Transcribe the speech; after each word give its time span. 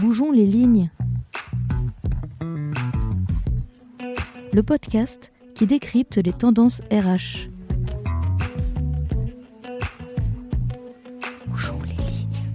Bougeons 0.00 0.30
les 0.30 0.46
lignes. 0.46 0.90
Le 4.52 4.62
podcast 4.62 5.32
qui 5.56 5.66
décrypte 5.66 6.18
les 6.18 6.32
tendances 6.32 6.82
RH. 6.92 7.48
Bougeons 11.48 11.82
les 11.82 11.90
lignes. 11.90 12.46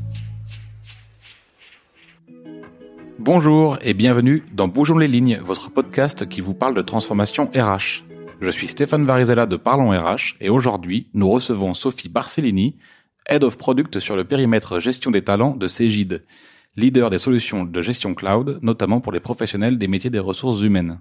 Bonjour 3.19 3.77
et 3.81 3.93
bienvenue 3.93 4.43
dans 4.53 4.69
Bougeons 4.69 4.97
les 4.97 5.09
lignes, 5.09 5.41
votre 5.43 5.69
podcast 5.69 6.29
qui 6.29 6.39
vous 6.39 6.53
parle 6.53 6.75
de 6.75 6.81
transformation 6.81 7.51
RH. 7.53 8.05
Je 8.39 8.49
suis 8.49 8.69
Stéphane 8.69 9.05
Varizella 9.05 9.47
de 9.47 9.57
Parlons 9.57 9.89
RH 9.89 10.37
et 10.39 10.47
aujourd'hui 10.47 11.09
nous 11.13 11.29
recevons 11.29 11.73
Sophie 11.73 12.07
Barcellini, 12.07 12.77
Head 13.27 13.43
of 13.43 13.57
Product 13.57 13.99
sur 13.99 14.15
le 14.15 14.23
périmètre 14.23 14.79
gestion 14.79 15.11
des 15.11 15.25
talents 15.25 15.57
de 15.57 15.67
Cégide, 15.67 16.23
leader 16.75 17.09
des 17.09 17.19
solutions 17.19 17.65
de 17.65 17.81
gestion 17.81 18.13
cloud, 18.13 18.59
notamment 18.61 18.99
pour 18.99 19.11
les 19.11 19.19
professionnels 19.19 19.77
des 19.77 19.87
métiers 19.87 20.09
des 20.09 20.19
ressources 20.19 20.61
humaines. 20.61 20.99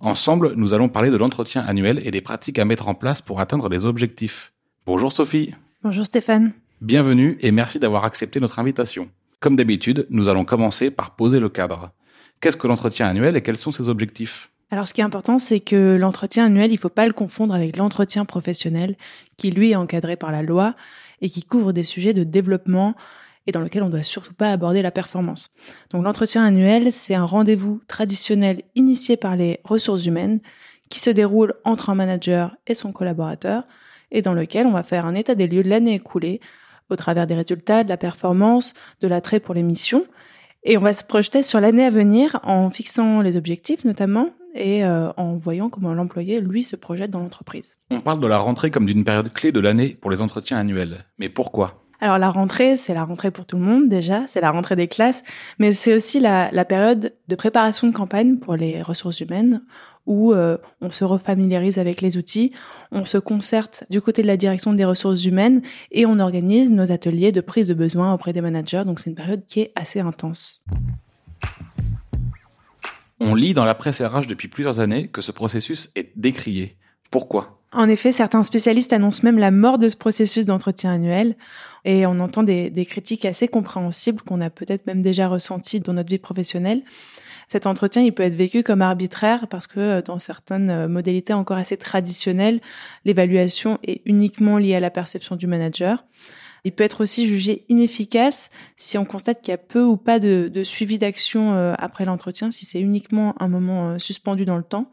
Ensemble, 0.00 0.54
nous 0.56 0.72
allons 0.72 0.88
parler 0.88 1.10
de 1.10 1.16
l'entretien 1.16 1.62
annuel 1.62 2.00
et 2.04 2.10
des 2.10 2.20
pratiques 2.20 2.58
à 2.58 2.64
mettre 2.64 2.88
en 2.88 2.94
place 2.94 3.20
pour 3.20 3.40
atteindre 3.40 3.68
les 3.68 3.84
objectifs. 3.84 4.52
Bonjour 4.86 5.12
Sophie. 5.12 5.54
Bonjour 5.82 6.04
Stéphane. 6.04 6.52
Bienvenue 6.80 7.36
et 7.40 7.50
merci 7.50 7.78
d'avoir 7.78 8.04
accepté 8.04 8.40
notre 8.40 8.58
invitation. 8.58 9.10
Comme 9.40 9.56
d'habitude, 9.56 10.06
nous 10.10 10.28
allons 10.28 10.44
commencer 10.44 10.90
par 10.90 11.16
poser 11.16 11.40
le 11.40 11.48
cadre. 11.48 11.92
Qu'est-ce 12.40 12.56
que 12.56 12.66
l'entretien 12.66 13.06
annuel 13.06 13.36
et 13.36 13.42
quels 13.42 13.56
sont 13.58 13.72
ses 13.72 13.88
objectifs? 13.88 14.50
Alors, 14.70 14.86
ce 14.86 14.94
qui 14.94 15.00
est 15.00 15.04
important, 15.04 15.38
c'est 15.38 15.60
que 15.60 15.96
l'entretien 15.98 16.46
annuel, 16.46 16.72
il 16.72 16.78
faut 16.78 16.88
pas 16.88 17.06
le 17.06 17.12
confondre 17.12 17.54
avec 17.54 17.76
l'entretien 17.76 18.24
professionnel, 18.24 18.96
qui 19.36 19.50
lui 19.50 19.72
est 19.72 19.76
encadré 19.76 20.16
par 20.16 20.30
la 20.30 20.42
loi 20.42 20.74
et 21.20 21.28
qui 21.28 21.42
couvre 21.42 21.72
des 21.72 21.82
sujets 21.82 22.14
de 22.14 22.22
développement 22.22 22.94
et 23.46 23.52
dans 23.52 23.60
lequel 23.60 23.82
on 23.82 23.90
doit 23.90 24.02
surtout 24.02 24.34
pas 24.34 24.50
aborder 24.50 24.82
la 24.82 24.90
performance. 24.90 25.48
Donc, 25.90 26.04
l'entretien 26.04 26.44
annuel, 26.44 26.92
c'est 26.92 27.14
un 27.14 27.24
rendez-vous 27.24 27.80
traditionnel 27.88 28.62
initié 28.74 29.16
par 29.16 29.36
les 29.36 29.60
ressources 29.64 30.06
humaines 30.06 30.40
qui 30.88 31.00
se 31.00 31.10
déroule 31.10 31.54
entre 31.64 31.90
un 31.90 31.94
manager 31.94 32.56
et 32.66 32.74
son 32.74 32.92
collaborateur 32.92 33.64
et 34.10 34.22
dans 34.22 34.34
lequel 34.34 34.66
on 34.66 34.72
va 34.72 34.82
faire 34.82 35.06
un 35.06 35.14
état 35.14 35.34
des 35.34 35.46
lieux 35.46 35.62
de 35.62 35.68
l'année 35.68 35.94
écoulée 35.94 36.40
au 36.90 36.96
travers 36.96 37.26
des 37.26 37.34
résultats, 37.34 37.84
de 37.84 37.88
la 37.88 37.96
performance, 37.96 38.74
de 39.00 39.08
l'attrait 39.08 39.40
pour 39.40 39.54
les 39.54 39.62
missions. 39.62 40.04
Et 40.64 40.76
on 40.76 40.80
va 40.80 40.92
se 40.92 41.04
projeter 41.04 41.42
sur 41.42 41.60
l'année 41.60 41.84
à 41.84 41.90
venir 41.90 42.38
en 42.42 42.68
fixant 42.68 43.22
les 43.22 43.36
objectifs 43.36 43.84
notamment 43.84 44.30
et 44.54 44.84
euh, 44.84 45.12
en 45.16 45.36
voyant 45.36 45.70
comment 45.70 45.94
l'employé, 45.94 46.40
lui, 46.40 46.64
se 46.64 46.74
projette 46.74 47.10
dans 47.10 47.20
l'entreprise. 47.20 47.78
On 47.90 48.00
parle 48.00 48.20
de 48.20 48.26
la 48.26 48.38
rentrée 48.38 48.72
comme 48.72 48.84
d'une 48.84 49.04
période 49.04 49.32
clé 49.32 49.52
de 49.52 49.60
l'année 49.60 49.96
pour 50.00 50.10
les 50.10 50.20
entretiens 50.20 50.58
annuels. 50.58 51.04
Mais 51.18 51.28
pourquoi? 51.28 51.84
Alors 52.00 52.18
la 52.18 52.30
rentrée, 52.30 52.76
c'est 52.76 52.94
la 52.94 53.04
rentrée 53.04 53.30
pour 53.30 53.44
tout 53.44 53.56
le 53.56 53.62
monde 53.62 53.88
déjà, 53.88 54.22
c'est 54.26 54.40
la 54.40 54.50
rentrée 54.50 54.76
des 54.76 54.88
classes, 54.88 55.22
mais 55.58 55.72
c'est 55.72 55.94
aussi 55.94 56.18
la, 56.18 56.50
période 56.64 57.14
de 57.28 57.34
préparation 57.34 57.86
de 57.88 57.92
campagne 57.92 58.36
pour 58.36 58.56
les 58.56 58.82
ressources 58.82 59.20
humaines 59.20 59.62
où 60.06 60.32
euh, 60.32 60.56
on 60.80 60.90
se 60.90 61.04
refamiliarise 61.04 61.78
avec 61.78 62.00
les 62.00 62.16
outils, 62.16 62.52
on 62.90 63.04
se 63.04 63.18
concerte 63.18 63.84
du 63.90 64.00
côté 64.00 64.22
de 64.22 64.26
la 64.26 64.38
direction 64.38 64.72
des 64.72 64.84
ressources 64.84 65.24
humaines 65.24 65.60
et 65.92 66.06
on 66.06 66.18
organise 66.18 66.72
nos 66.72 66.90
ateliers 66.90 67.32
de 67.32 67.40
prise 67.40 67.68
de 67.68 67.74
besoin 67.74 68.12
auprès 68.14 68.32
des 68.32 68.40
managers. 68.40 68.82
Donc 68.86 68.98
c'est 68.98 69.10
une 69.10 69.16
période 69.16 69.44
qui 69.46 69.60
est 69.60 69.72
assez 69.76 70.00
intense. 70.00 70.64
On 73.20 73.34
lit 73.34 73.52
dans 73.52 73.66
la 73.66 73.74
presse 73.74 74.00
RH 74.00 74.26
depuis 74.26 74.48
plusieurs 74.48 74.80
années 74.80 75.08
que 75.08 75.20
ce 75.20 75.32
processus 75.32 75.90
est 75.94 76.12
décrié. 76.16 76.76
Pourquoi? 77.10 77.60
En 77.72 77.88
effet, 77.88 78.10
certains 78.10 78.42
spécialistes 78.42 78.92
annoncent 78.92 79.22
même 79.22 79.38
la 79.38 79.52
mort 79.52 79.78
de 79.78 79.88
ce 79.88 79.96
processus 79.96 80.44
d'entretien 80.44 80.92
annuel 80.92 81.36
et 81.84 82.04
on 82.04 82.18
entend 82.18 82.42
des, 82.42 82.86
critiques 82.88 83.24
assez 83.24 83.46
compréhensibles 83.46 84.22
qu'on 84.22 84.40
a 84.40 84.50
peut-être 84.50 84.86
même 84.86 85.02
déjà 85.02 85.28
ressenties 85.28 85.80
dans 85.80 85.92
notre 85.92 86.10
vie 86.10 86.18
professionnelle. 86.18 86.82
Cet 87.46 87.66
entretien, 87.66 88.02
il 88.02 88.12
peut 88.12 88.22
être 88.22 88.34
vécu 88.34 88.62
comme 88.62 88.82
arbitraire 88.82 89.48
parce 89.48 89.66
que 89.66 89.80
euh, 89.80 90.02
dans 90.02 90.20
certaines 90.20 90.70
euh, 90.70 90.88
modalités 90.88 91.32
encore 91.32 91.56
assez 91.56 91.76
traditionnelles, 91.76 92.60
l'évaluation 93.04 93.80
est 93.82 94.02
uniquement 94.04 94.56
liée 94.56 94.76
à 94.76 94.80
la 94.80 94.90
perception 94.90 95.34
du 95.34 95.48
manager. 95.48 96.04
Il 96.64 96.70
peut 96.70 96.84
être 96.84 97.00
aussi 97.00 97.26
jugé 97.26 97.64
inefficace 97.68 98.50
si 98.76 98.98
on 98.98 99.04
constate 99.04 99.42
qu'il 99.42 99.50
y 99.50 99.54
a 99.54 99.58
peu 99.58 99.82
ou 99.82 99.96
pas 99.96 100.20
de, 100.20 100.62
suivi 100.62 100.96
d'action 100.96 101.54
euh, 101.54 101.74
après 101.78 102.04
l'entretien, 102.04 102.52
si 102.52 102.66
c'est 102.66 102.80
uniquement 102.80 103.34
un 103.42 103.48
moment 103.48 103.98
suspendu 103.98 104.44
dans 104.44 104.56
le 104.56 104.62
temps. 104.62 104.88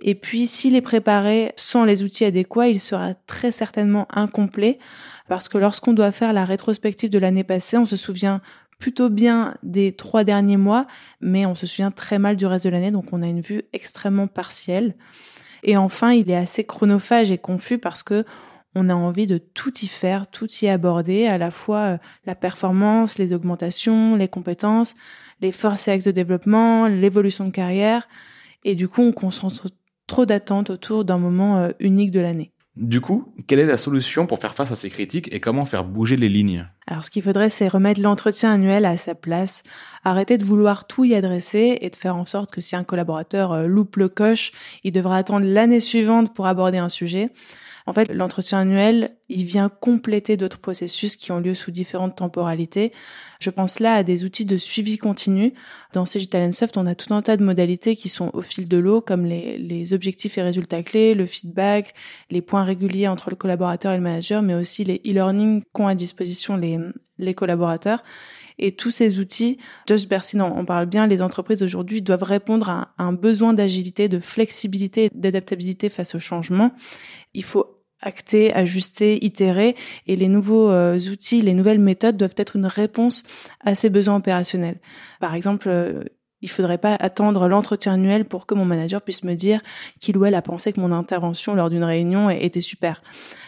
Et 0.00 0.14
puis, 0.14 0.46
s'il 0.46 0.76
est 0.76 0.82
préparé 0.82 1.52
sans 1.56 1.84
les 1.84 2.02
outils 2.02 2.24
adéquats, 2.24 2.68
il 2.68 2.80
sera 2.80 3.14
très 3.14 3.50
certainement 3.50 4.06
incomplet 4.10 4.78
parce 5.28 5.48
que 5.48 5.58
lorsqu'on 5.58 5.92
doit 5.92 6.12
faire 6.12 6.32
la 6.32 6.44
rétrospective 6.44 7.10
de 7.10 7.18
l'année 7.18 7.44
passée, 7.44 7.78
on 7.78 7.86
se 7.86 7.96
souvient 7.96 8.40
plutôt 8.78 9.08
bien 9.08 9.56
des 9.62 9.92
trois 9.92 10.22
derniers 10.22 10.58
mois, 10.58 10.86
mais 11.20 11.46
on 11.46 11.54
se 11.54 11.66
souvient 11.66 11.90
très 11.90 12.18
mal 12.18 12.36
du 12.36 12.46
reste 12.46 12.66
de 12.66 12.70
l'année, 12.70 12.90
donc 12.90 13.12
on 13.12 13.22
a 13.22 13.26
une 13.26 13.40
vue 13.40 13.62
extrêmement 13.72 14.26
partielle. 14.26 14.94
Et 15.62 15.76
enfin, 15.76 16.12
il 16.12 16.30
est 16.30 16.36
assez 16.36 16.64
chronophage 16.64 17.30
et 17.30 17.38
confus 17.38 17.78
parce 17.78 18.02
que 18.02 18.24
on 18.78 18.90
a 18.90 18.94
envie 18.94 19.26
de 19.26 19.38
tout 19.38 19.72
y 19.80 19.86
faire, 19.86 20.30
tout 20.30 20.48
y 20.60 20.68
aborder, 20.68 21.26
à 21.26 21.38
la 21.38 21.50
fois 21.50 21.78
euh, 21.78 21.98
la 22.26 22.34
performance, 22.34 23.16
les 23.16 23.32
augmentations, 23.32 24.16
les 24.16 24.28
compétences, 24.28 24.94
les 25.40 25.50
forces 25.50 25.88
et 25.88 25.92
axes 25.92 26.04
de 26.04 26.10
développement, 26.10 26.86
l'évolution 26.86 27.46
de 27.46 27.50
carrière. 27.50 28.06
Et 28.64 28.74
du 28.74 28.86
coup, 28.86 29.00
on 29.00 29.12
concentre 29.12 29.68
trop 30.06 30.26
d'attentes 30.26 30.70
autour 30.70 31.04
d'un 31.04 31.18
moment 31.18 31.58
euh, 31.58 31.70
unique 31.80 32.10
de 32.10 32.20
l'année. 32.20 32.52
Du 32.76 33.00
coup, 33.00 33.32
quelle 33.46 33.58
est 33.58 33.66
la 33.66 33.78
solution 33.78 34.26
pour 34.26 34.38
faire 34.38 34.54
face 34.54 34.70
à 34.70 34.74
ces 34.74 34.90
critiques 34.90 35.32
et 35.32 35.40
comment 35.40 35.64
faire 35.64 35.82
bouger 35.82 36.16
les 36.16 36.28
lignes? 36.28 36.68
Alors 36.86 37.06
ce 37.06 37.10
qu'il 37.10 37.22
faudrait, 37.22 37.48
c'est 37.48 37.68
remettre 37.68 38.02
l'entretien 38.02 38.52
annuel 38.52 38.84
à 38.84 38.98
sa 38.98 39.14
place, 39.14 39.62
arrêter 40.04 40.36
de 40.36 40.44
vouloir 40.44 40.86
tout 40.86 41.04
y 41.04 41.14
adresser 41.14 41.78
et 41.80 41.88
de 41.88 41.96
faire 41.96 42.16
en 42.16 42.26
sorte 42.26 42.50
que 42.52 42.60
si 42.60 42.76
un 42.76 42.84
collaborateur 42.84 43.52
euh, 43.52 43.66
loupe 43.66 43.96
le 43.96 44.10
coche, 44.10 44.52
il 44.84 44.92
devra 44.92 45.16
attendre 45.16 45.46
l'année 45.46 45.80
suivante 45.80 46.34
pour 46.34 46.46
aborder 46.46 46.76
un 46.76 46.90
sujet. 46.90 47.30
En 47.86 47.92
fait, 47.92 48.12
l'entretien 48.12 48.58
annuel, 48.58 49.16
il 49.28 49.44
vient 49.44 49.68
compléter 49.68 50.36
d'autres 50.36 50.58
processus 50.58 51.14
qui 51.14 51.30
ont 51.30 51.38
lieu 51.38 51.54
sous 51.54 51.70
différentes 51.70 52.16
temporalités. 52.16 52.92
Je 53.38 53.48
pense 53.50 53.78
là 53.78 53.94
à 53.94 54.02
des 54.02 54.24
outils 54.24 54.44
de 54.44 54.56
suivi 54.56 54.98
continu. 54.98 55.54
Dans 55.92 56.04
CG 56.04 56.28
Soft, 56.50 56.76
on 56.76 56.86
a 56.86 56.96
tout 56.96 57.14
un 57.14 57.22
tas 57.22 57.36
de 57.36 57.44
modalités 57.44 57.94
qui 57.94 58.08
sont 58.08 58.30
au 58.32 58.42
fil 58.42 58.66
de 58.66 58.76
l'eau, 58.76 59.00
comme 59.00 59.24
les, 59.24 59.56
les, 59.58 59.94
objectifs 59.94 60.36
et 60.36 60.42
résultats 60.42 60.82
clés, 60.82 61.14
le 61.14 61.26
feedback, 61.26 61.94
les 62.30 62.42
points 62.42 62.64
réguliers 62.64 63.06
entre 63.06 63.30
le 63.30 63.36
collaborateur 63.36 63.92
et 63.92 63.96
le 63.96 64.02
manager, 64.02 64.42
mais 64.42 64.54
aussi 64.54 64.82
les 64.82 65.00
e-learning 65.06 65.62
qu'ont 65.72 65.86
à 65.86 65.94
disposition 65.94 66.56
les, 66.56 66.78
les 67.18 67.34
collaborateurs. 67.34 68.02
Et 68.58 68.72
tous 68.72 68.90
ces 68.90 69.18
outils, 69.18 69.58
Josh 69.86 70.08
Bersin 70.08 70.40
on 70.40 70.64
parle 70.64 70.86
bien, 70.86 71.06
les 71.06 71.20
entreprises 71.20 71.62
aujourd'hui 71.62 72.00
doivent 72.00 72.22
répondre 72.22 72.70
à 72.70 72.94
un 72.98 73.12
besoin 73.12 73.52
d'agilité, 73.52 74.08
de 74.08 74.18
flexibilité, 74.18 75.10
d'adaptabilité 75.14 75.88
face 75.88 76.14
au 76.14 76.18
changement. 76.18 76.72
Il 77.34 77.44
faut 77.44 77.75
acter, 78.00 78.52
ajuster, 78.52 79.24
itérer, 79.24 79.76
et 80.06 80.16
les 80.16 80.28
nouveaux 80.28 80.70
euh, 80.70 80.98
outils, 81.10 81.40
les 81.40 81.54
nouvelles 81.54 81.80
méthodes 81.80 82.16
doivent 82.16 82.34
être 82.36 82.56
une 82.56 82.66
réponse 82.66 83.22
à 83.64 83.74
ces 83.74 83.90
besoins 83.90 84.16
opérationnels. 84.16 84.78
Par 85.20 85.34
exemple, 85.34 85.68
euh, 85.68 86.04
il 86.42 86.50
faudrait 86.50 86.78
pas 86.78 86.94
attendre 86.94 87.48
l'entretien 87.48 87.94
annuel 87.94 88.24
pour 88.24 88.46
que 88.46 88.54
mon 88.54 88.64
manager 88.64 89.00
puisse 89.00 89.24
me 89.24 89.34
dire 89.34 89.62
qu'il 90.00 90.16
ou 90.18 90.24
elle 90.26 90.34
a 90.34 90.42
pensé 90.42 90.72
que 90.72 90.80
mon 90.80 90.92
intervention 90.92 91.54
lors 91.54 91.70
d'une 91.70 91.84
réunion 91.84 92.28
était 92.28 92.60
super. 92.60 93.02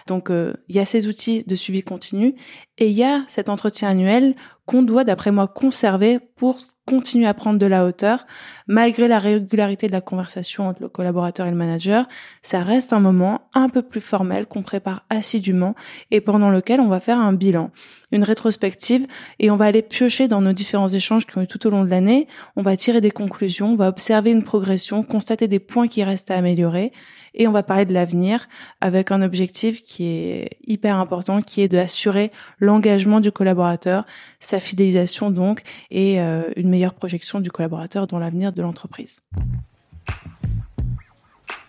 Donc 0.07 0.31
euh, 0.31 0.55
il 0.69 0.77
y 0.77 0.79
a 0.79 0.85
ces 0.85 1.07
outils 1.07 1.45
de 1.47 1.55
suivi 1.55 1.83
continu 1.83 2.35
et 2.79 2.89
il 2.89 2.95
y 2.95 3.05
a 3.05 3.25
cet 3.29 3.51
entretien 3.51 3.91
annuel 3.91 4.35
qu'on 4.65 4.83
doit 4.83 5.05
d'après 5.05 5.33
moi 5.33 5.47
conserver 5.49 6.19
pour 6.37 6.59
continue 6.89 7.27
à 7.27 7.35
prendre 7.35 7.59
de 7.59 7.67
la 7.67 7.85
hauteur, 7.85 8.27
malgré 8.67 9.09
la 9.09 9.19
régularité 9.19 9.89
de 9.89 9.93
la 9.93 10.01
conversation 10.01 10.69
entre 10.69 10.81
le 10.81 10.89
collaborateur 10.89 11.47
et 11.47 11.51
le 11.51 11.57
manager, 11.57 12.09
ça 12.41 12.63
reste 12.63 12.95
un 12.95 12.99
moment 12.99 13.43
un 13.53 13.69
peu 13.69 13.83
plus 13.83 14.01
formel 14.01 14.47
qu'on 14.47 14.63
prépare 14.63 15.05
assidûment 15.11 15.75
et 16.11 16.23
pendant 16.23 16.49
lequel 16.49 16.81
on 16.81 16.89
va 16.89 16.99
faire 16.99 17.19
un 17.19 17.35
bilan, 17.35 17.71
une 18.11 18.25
rétrospective 18.25 19.07
et 19.39 19.51
on 19.51 19.57
va 19.57 19.67
aller 19.67 19.83
piocher 19.83 20.29
dans 20.29 20.41
nos 20.41 20.55
différents 20.55 20.89
échanges 20.89 21.27
qui 21.27 21.37
ont 21.37 21.43
eu 21.43 21.47
tout 21.47 21.67
au 21.67 21.71
long 21.71 21.85
de 21.85 21.91
l'année, 21.91 22.27
on 22.57 22.63
va 22.63 22.75
tirer 22.75 23.03
des 23.03 23.11
conclusions, 23.11 23.73
on 23.73 23.77
va 23.77 23.89
observer 23.89 24.31
une 24.31 24.43
progression, 24.43 25.03
constater 25.03 25.47
des 25.47 25.59
points 25.59 25.89
qui 25.89 26.03
restent 26.03 26.31
à 26.31 26.37
améliorer 26.37 26.93
et 27.39 27.47
on 27.47 27.53
va 27.53 27.63
parler 27.63 27.87
de 27.87 27.95
l'avenir 27.95 28.49
avec 28.81 29.11
un 29.11 29.23
objectif 29.23 29.83
qui 29.83 30.07
est 30.07 30.59
hyper 30.67 30.97
important, 30.97 31.41
qui 31.41 31.63
est 31.63 31.69
d'assurer 31.69 32.31
l'engagement 32.59 33.21
du 33.21 33.33
collaborateur, 33.33 34.05
sa 34.41 34.61
fidélisation 34.61 35.31
donc, 35.31 35.63
et 35.91 36.21
euh, 36.21 36.43
une 36.57 36.69
meilleure 36.69 36.95
projection 36.95 37.41
du 37.41 37.51
collaborateur 37.51 38.07
dans 38.07 38.19
l'avenir 38.19 38.53
de 38.53 38.61
l'entreprise. 38.61 39.21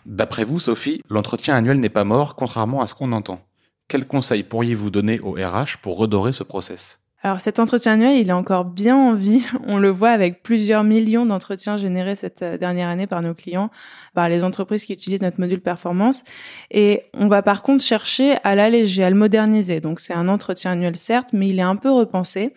D'après 0.05 0.43
vous, 0.43 0.59
Sophie, 0.59 1.01
l'entretien 1.09 1.55
annuel 1.55 1.79
n'est 1.79 1.89
pas 1.89 2.03
mort, 2.03 2.35
contrairement 2.35 2.81
à 2.81 2.87
ce 2.87 2.95
qu'on 2.95 3.11
entend. 3.11 3.41
Quels 3.87 4.07
conseils 4.07 4.43
pourriez-vous 4.43 4.89
donner 4.89 5.19
au 5.19 5.33
RH 5.33 5.77
pour 5.81 5.97
redorer 5.97 6.31
ce 6.31 6.43
process? 6.43 6.99
Alors 7.21 7.41
cet 7.41 7.59
entretien 7.59 7.93
annuel, 7.93 8.15
il 8.15 8.29
est 8.29 8.33
encore 8.33 8.63
bien 8.63 8.95
en 8.95 9.13
vie. 9.13 9.43
On 9.67 9.77
le 9.77 9.89
voit 9.89 10.11
avec 10.11 10.41
plusieurs 10.41 10.85
millions 10.85 11.25
d'entretiens 11.25 11.75
générés 11.75 12.15
cette 12.15 12.41
euh, 12.43 12.57
dernière 12.57 12.87
année 12.87 13.07
par 13.07 13.21
nos 13.21 13.33
clients, 13.33 13.71
par 14.13 14.29
les 14.29 14.41
entreprises 14.41 14.85
qui 14.85 14.93
utilisent 14.93 15.21
notre 15.21 15.39
module 15.39 15.59
performance. 15.59 16.23
Et 16.71 17.03
on 17.13 17.27
va 17.27 17.41
par 17.41 17.61
contre 17.61 17.83
chercher 17.83 18.37
à 18.45 18.55
l'alléger, 18.55 19.03
à 19.03 19.09
le 19.09 19.17
moderniser. 19.17 19.81
Donc 19.81 19.99
c'est 19.99 20.13
un 20.13 20.29
entretien 20.29 20.71
annuel 20.71 20.95
certes, 20.95 21.29
mais 21.33 21.49
il 21.49 21.59
est 21.59 21.63
un 21.63 21.75
peu 21.75 21.91
repensé. 21.91 22.53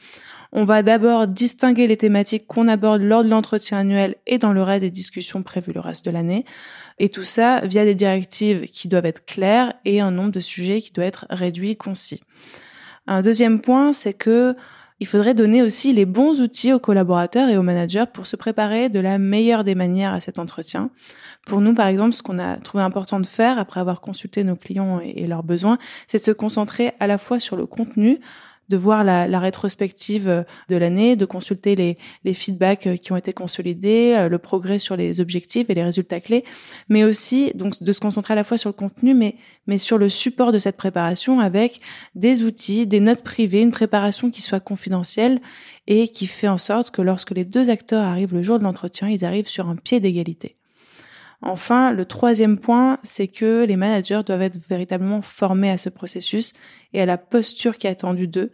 On 0.53 0.65
va 0.65 0.83
d'abord 0.83 1.27
distinguer 1.27 1.87
les 1.87 1.97
thématiques 1.97 2.47
qu'on 2.47 2.69
aborde 2.69 3.01
lors 3.01 3.25
de 3.25 3.29
l'entretien 3.31 3.79
annuel 3.79 4.17
et 4.27 4.39
dans 4.39 4.53
le 4.53 4.63
reste 4.63 4.83
des 4.83 4.91
discussions 4.91 5.43
prévues 5.43 5.73
le 5.73 5.81
reste 5.81 6.05
de 6.05 6.11
l'année. 6.11 6.45
Et 6.99 7.09
tout 7.09 7.25
ça 7.25 7.63
via 7.65 7.85
des 7.85 7.95
directives 7.95 8.67
qui 8.67 8.87
doivent 8.87 9.07
être 9.07 9.25
claires 9.25 9.73
et 9.85 10.01
un 10.01 10.11
nombre 10.11 10.31
de 10.31 10.41
sujets 10.41 10.83
qui 10.83 10.93
doit 10.93 11.07
être 11.07 11.27
réduit, 11.31 11.77
concis. 11.77 12.21
Un 13.07 13.23
deuxième 13.23 13.61
point, 13.61 13.93
c'est 13.93 14.15
que 14.15 14.57
il 15.01 15.07
faudrait 15.07 15.35
donner 15.35 15.63
aussi 15.63 15.93
les 15.93 16.05
bons 16.05 16.41
outils 16.41 16.73
aux 16.73 16.79
collaborateurs 16.79 17.49
et 17.49 17.57
aux 17.57 17.63
managers 17.63 18.05
pour 18.13 18.29
se 18.29 18.37
préparer 18.37 18.89
de 18.89 19.01
la 19.01 19.19
meilleure 19.19 19.65
des 19.65 19.75
manières 19.75 20.15
à 20.15 20.21
cet 20.21 20.39
entretien. 20.39 20.91
Pour 21.45 21.61
nous, 21.61 21.75
par 21.75 21.89
exemple, 21.89 22.13
ce 22.13 22.23
qu'on 22.23 22.39
a 22.39 22.57
trouvé 22.59 22.85
important 22.85 23.19
de 23.19 23.27
faire 23.27 23.59
après 23.59 23.81
avoir 23.81 24.01
consulté 24.01 24.45
nos 24.45 24.55
clients 24.55 25.01
et 25.01 25.27
leurs 25.27 25.43
besoins, 25.43 25.79
c'est 26.07 26.19
de 26.19 26.23
se 26.23 26.31
concentrer 26.31 26.93
à 27.01 27.09
la 27.09 27.19
fois 27.19 27.41
sur 27.41 27.57
le 27.57 27.67
contenu, 27.67 28.21
de 28.73 28.77
voir 28.79 29.05
la, 29.05 29.29
la 29.29 29.39
rétrospective 29.39 30.29
euh, 30.29 30.43
de 30.71 30.77
l'année, 30.77 31.15
de 31.15 31.27
consulter 31.27 31.77
les, 31.77 31.99
les, 32.25 32.33
feedbacks 32.33 32.87
euh, 32.87 32.97
qui 32.97 33.13
ont 33.13 33.17
été 33.17 33.35
consolidés, 33.35 34.15
euh, 34.17 34.29
le 34.31 34.39
progrès 34.39 34.79
sur 34.79 34.97
les 34.97 35.21
objectifs 35.21 35.69
et 35.69 35.75
les 35.75 35.85
résultats 35.85 36.21
clés, 36.21 36.43
mais 36.89 37.05
aussi 37.05 37.53
donc 37.55 37.83
de 37.83 37.93
se 37.93 38.01
concentrer 38.01 38.33
à 38.33 38.35
la 38.35 38.45
fois 38.45 38.57
sur 38.57 38.71
le 38.71 38.75
contenu, 38.75 39.13
mais 39.13 39.37
mais 39.67 39.79
sur 39.79 39.99
le 39.99 40.09
support 40.09 40.53
de 40.53 40.59
cette 40.59 40.77
préparation 40.77 41.39
avec 41.39 41.81
des 42.15 42.43
outils, 42.43 42.87
des 42.87 43.01
notes 43.01 43.23
privées, 43.23 43.61
une 43.61 43.71
préparation 43.71 44.31
qui 44.31 44.41
soit 44.41 44.59
confidentielle 44.59 45.41
et 45.87 46.09
qui 46.09 46.27
fait 46.27 46.49
en 46.49 46.59
sorte 46.59 46.91
que 46.91 47.03
lorsque 47.03 47.31
les 47.33 47.45
deux 47.45 47.69
acteurs 47.69 48.05
arrivent 48.05 48.35
le 48.35 48.43
jour 48.43 48.59
de 48.59 48.65
l'entretien, 48.65 49.09
ils 49.09 49.25
arrivent 49.25 49.49
sur 49.49 49.69
un 49.69 49.77
pied 49.77 50.01
d'égalité. 50.01 50.57
Enfin, 51.43 51.93
le 51.93 52.05
troisième 52.05 52.59
point, 52.59 52.99
c'est 53.03 53.27
que 53.27 53.65
les 53.65 53.77
managers 53.77 54.21
doivent 54.25 54.43
être 54.43 54.59
véritablement 54.69 55.23
formés 55.23 55.71
à 55.71 55.77
ce 55.77 55.89
processus 55.89 56.53
et 56.93 57.03
à 57.03 57.07
la 57.07 57.19
posture 57.19 57.79
qui 57.79 57.89
est 57.89 57.91
attendue 57.91 58.29
d'eux 58.29 58.51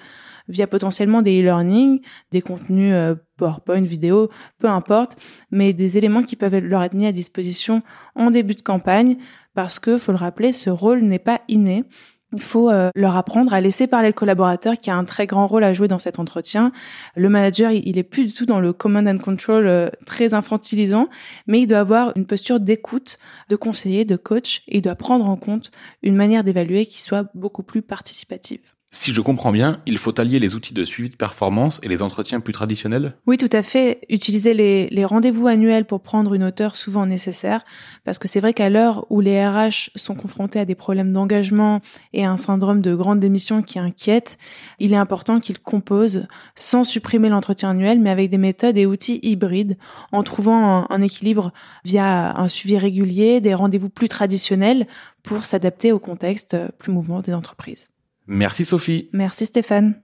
via 0.49 0.67
potentiellement 0.67 1.20
des 1.20 1.40
e-learning, 1.40 2.00
des 2.32 2.40
contenus 2.40 2.94
euh, 2.94 3.14
PowerPoint, 3.37 3.82
vidéo, 3.82 4.31
peu 4.58 4.69
importe, 4.69 5.17
mais 5.50 5.75
des 5.75 5.99
éléments 5.99 6.23
qui 6.23 6.37
peuvent 6.37 6.56
leur 6.56 6.82
être 6.82 6.94
mis 6.94 7.06
à 7.06 7.12
disposition 7.12 7.82
en 8.14 8.31
début 8.31 8.55
de 8.55 8.62
campagne 8.62 9.19
parce 9.55 9.79
que, 9.79 9.99
faut 9.99 10.12
le 10.12 10.19
rappeler, 10.19 10.52
ce 10.52 10.70
rôle 10.70 11.00
n'est 11.00 11.19
pas 11.19 11.43
inné. 11.49 11.85
Il 12.34 12.42
faut 12.42 12.70
euh, 12.70 12.90
leur 12.94 13.16
apprendre 13.16 13.54
à 13.54 13.60
laisser 13.60 13.86
parler 13.86 14.08
le 14.08 14.12
collaborateur 14.12 14.75
qui 14.78 14.90
a 14.90 14.96
un 14.96 15.04
très 15.04 15.26
grand 15.26 15.46
rôle 15.46 15.64
à 15.64 15.72
jouer 15.72 15.88
dans 15.88 15.98
cet 15.98 16.19
entretien. 16.19 16.72
Le 17.16 17.30
manager, 17.30 17.70
il, 17.70 17.96
est 17.96 18.02
plus 18.02 18.26
du 18.26 18.32
tout 18.34 18.44
dans 18.44 18.60
le 18.60 18.75
command 18.75 19.08
and 19.08 19.19
control 19.19 19.66
euh, 19.66 19.88
très 20.04 20.34
infantilisant, 20.34 21.08
mais 21.46 21.60
il 21.62 21.66
doit 21.66 21.78
avoir 21.78 22.14
une 22.16 22.26
posture 22.26 22.60
d'écoute, 22.60 23.19
de 23.48 23.56
conseiller, 23.56 24.04
de 24.04 24.16
coach, 24.16 24.62
et 24.69 24.78
il 24.78 24.82
doit 24.82 24.94
prendre 24.94 25.26
en 25.26 25.36
compte 25.36 25.70
une 26.02 26.16
manière 26.16 26.44
d'évaluer 26.44 26.84
qui 26.84 27.00
soit 27.00 27.30
beaucoup 27.34 27.62
plus 27.62 27.80
participative. 27.80 28.77
Si 28.90 29.12
je 29.12 29.20
comprends 29.20 29.52
bien, 29.52 29.82
il 29.85 29.99
faut 29.99 30.19
allier 30.19 30.38
les 30.38 30.55
outils 30.55 30.73
de 30.73 30.87
suivi 30.87 31.11
de 31.11 31.17
performance 31.17 31.79
et 31.82 31.88
les 31.88 32.02
entretiens 32.02 32.40
plus 32.40 32.55
traditionnels 32.55 33.12
Oui, 33.26 33.37
tout 33.37 33.50
à 33.52 33.62
fait. 33.62 34.00
Utiliser 34.08 34.55
les, 34.55 35.05
rendez-vous 35.05 35.46
annuels 35.46 35.85
pour 35.85 36.00
prendre 36.00 36.32
une 36.32 36.43
hauteur 36.43 36.75
souvent 36.75 37.05
nécessaire, 37.05 37.67
parce 38.05 38.19
que 38.19 38.29
c'est 38.29 38.40
vrai 38.40 38.55
qu'à 38.55 38.70
l'heure 38.70 39.05
où 39.11 39.20
les 39.20 39.46
RH 39.46 39.90
sont 39.94 40.14
confrontés 40.14 40.58
à 40.58 40.64
des 40.64 40.75
problèmes 40.75 41.12
d'engagement 41.12 41.82
et 42.14 42.25
à 42.25 42.31
un 42.31 42.38
syndrome 42.38 42.81
de 42.81 42.94
grande 42.94 43.20
démission 43.20 43.62
qui 43.62 43.79
inquiète, 43.79 44.38
il 44.79 44.94
est 44.94 44.96
important 44.96 45.38
qu'ils 45.38 45.58
composent 45.58 46.26
sans 46.55 46.82
supprimer 46.82 47.29
l'entretien 47.29 47.70
annuel, 47.70 48.00
mais 48.00 48.11
avec 48.11 48.31
des 48.31 48.38
méthodes 48.38 48.79
et 48.79 48.87
outils 48.87 49.20
hybrides, 49.23 49.76
en 50.12 50.23
trouvant 50.23 50.87
un 50.88 51.02
équilibre 51.02 51.52
via 51.85 52.38
un 52.38 52.49
suivi 52.49 52.79
régulier, 52.79 53.43
des 53.43 53.52
rendez-vous 53.52 53.90
plus 53.90 54.08
traditionnels 54.08 54.87
pour 55.23 55.44
s'adapter 55.44 55.93
au 55.93 55.99
contexte 55.99 56.56
plus 56.79 56.90
mouvement 56.90 57.20
des 57.20 57.35
entreprises. 57.35 57.90
Merci 58.28 58.66
Sophie. 58.66 59.08
Merci 59.12 59.46
Stéphane. 59.46 59.94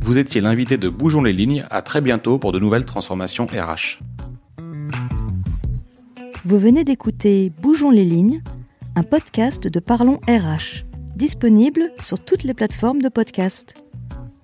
Vous 0.00 0.18
étiez 0.18 0.40
l'invité 0.40 0.78
de 0.78 0.88
Bougeons 0.88 1.22
les 1.22 1.32
lignes. 1.32 1.66
À 1.68 1.82
très 1.82 2.00
bientôt 2.00 2.38
pour 2.38 2.52
de 2.52 2.60
nouvelles 2.60 2.84
transformations 2.84 3.46
RH. 3.46 4.00
Vous 6.44 6.58
venez 6.58 6.84
d'écouter 6.84 7.52
Bougeons 7.60 7.90
les 7.90 8.04
lignes, 8.04 8.42
un 8.94 9.02
podcast 9.02 9.66
de 9.66 9.80
Parlons 9.80 10.20
RH, 10.28 10.84
disponible 11.16 11.92
sur 11.98 12.18
toutes 12.18 12.44
les 12.44 12.54
plateformes 12.54 13.02
de 13.02 13.08
podcast. 13.08 13.74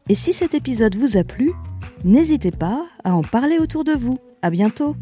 Et 0.09 0.15
si 0.15 0.33
cet 0.33 0.55
épisode 0.55 0.97
vous 0.97 1.17
a 1.17 1.25
plu, 1.25 1.53
n'hésitez 2.05 2.51
pas 2.51 2.87
à 3.05 3.15
en 3.15 3.23
parler 3.23 3.59
autour 3.59 3.85
de 3.85 3.93
vous. 3.93 4.19
À 4.43 4.51
bientôt. 4.51 4.95